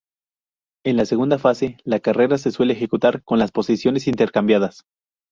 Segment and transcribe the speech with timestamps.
[0.83, 4.83] En la segunda fase, la carrera se suele ejecutar con las posiciones intercambiadas.